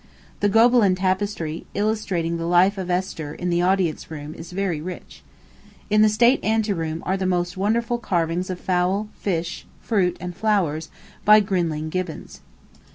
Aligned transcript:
The 0.39 0.49
Gobelin 0.49 0.95
tapestry, 0.95 1.67
illustrating 1.75 2.37
the 2.37 2.47
life 2.47 2.79
of 2.79 2.89
Esther, 2.89 3.35
in 3.35 3.51
the 3.51 3.61
Audience 3.61 4.09
Room, 4.09 4.33
is 4.33 4.51
very 4.51 4.81
rich. 4.81 5.21
In 5.91 6.01
the 6.01 6.09
State 6.09 6.43
Ante 6.43 6.73
Room 6.73 7.03
are 7.05 7.17
the 7.17 7.27
most 7.27 7.55
wonderful 7.55 7.99
carvings 7.99 8.49
of 8.49 8.59
fowl, 8.59 9.09
fish, 9.13 9.67
fruit, 9.79 10.17
and 10.19 10.35
flowers, 10.35 10.89
by 11.23 11.39
Grinling 11.39 11.89
Gibbons. 11.91 12.41